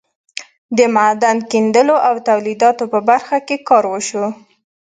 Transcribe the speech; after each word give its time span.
د 0.77 0.79
معدن 0.95 1.37
کیندلو 1.51 1.95
او 2.07 2.15
تولیداتو 2.27 2.83
په 2.93 2.99
برخه 3.09 3.37
کې 3.47 3.55
کار 3.69 3.83
وشو. 3.91 4.25